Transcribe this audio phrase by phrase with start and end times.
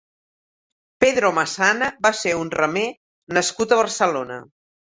[1.03, 2.87] Pedro Massana va ser un remer
[3.39, 4.41] nascut a Barcelona.